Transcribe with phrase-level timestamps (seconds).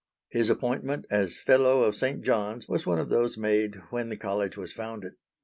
[0.29, 2.23] His appointment as Fellow of St.
[2.23, 5.13] John's was one of those made when the College was founded.